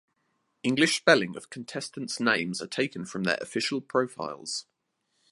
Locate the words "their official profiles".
3.23-4.65